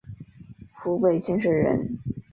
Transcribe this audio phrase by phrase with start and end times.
[0.73, 1.99] 湖北蕲水人。